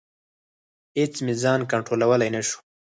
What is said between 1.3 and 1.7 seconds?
ځان